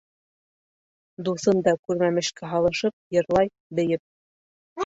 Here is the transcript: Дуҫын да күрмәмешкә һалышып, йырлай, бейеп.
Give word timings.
Дуҫын 1.27 1.61
да 1.67 1.75
күрмәмешкә 1.89 2.49
һалышып, 2.55 2.97
йырлай, 3.19 3.55
бейеп. 3.81 4.07